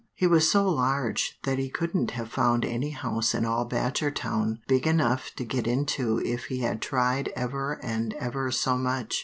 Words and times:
He 0.15 0.25
was 0.25 0.49
so 0.49 0.67
large 0.67 1.37
that 1.43 1.59
he 1.59 1.69
couldn't 1.69 2.09
have 2.17 2.31
found 2.31 2.65
any 2.65 2.89
house 2.89 3.35
in 3.35 3.45
all 3.45 3.65
Badgertown 3.69 4.57
big 4.67 4.87
enough 4.87 5.29
to 5.35 5.45
get 5.45 5.67
into 5.67 6.17
if 6.25 6.45
he 6.45 6.61
had 6.61 6.81
tried 6.81 7.29
ever 7.35 7.73
and 7.85 8.15
ever 8.15 8.49
so 8.49 8.79
much. 8.79 9.19